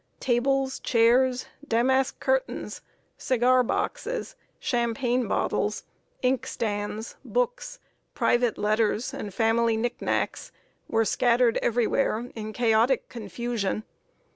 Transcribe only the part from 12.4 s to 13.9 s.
chaotic confusion.